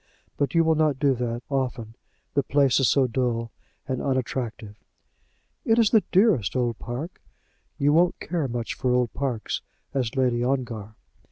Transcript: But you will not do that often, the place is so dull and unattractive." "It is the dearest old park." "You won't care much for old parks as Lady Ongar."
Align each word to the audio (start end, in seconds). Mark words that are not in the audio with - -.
But 0.35 0.55
you 0.55 0.63
will 0.63 0.73
not 0.73 0.97
do 0.97 1.13
that 1.13 1.43
often, 1.47 1.93
the 2.33 2.41
place 2.41 2.79
is 2.79 2.89
so 2.89 3.05
dull 3.05 3.51
and 3.87 4.01
unattractive." 4.01 4.75
"It 5.63 5.77
is 5.77 5.91
the 5.91 6.01
dearest 6.11 6.55
old 6.55 6.79
park." 6.79 7.21
"You 7.77 7.93
won't 7.93 8.19
care 8.19 8.47
much 8.47 8.73
for 8.73 8.93
old 8.95 9.13
parks 9.13 9.61
as 9.93 10.15
Lady 10.15 10.43
Ongar." 10.43 10.95